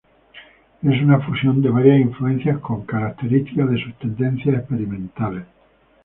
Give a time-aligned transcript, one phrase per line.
[0.81, 5.43] Es una fusión de varias influencias con características de sus tendencias experimentales.